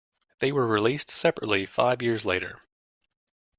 They 0.39 0.51
were 0.51 0.65
released 0.65 1.11
separately 1.11 1.67
five 1.67 2.01
years 2.01 2.25
later. 2.25 2.59